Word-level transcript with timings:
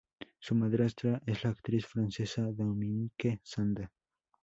Su 0.39 0.55
madrastra 0.55 1.21
es 1.27 1.43
la 1.43 1.51
actriz 1.51 1.85
francesa 1.85 2.41
Dominique 2.51 3.39
Sanda. 3.43 3.91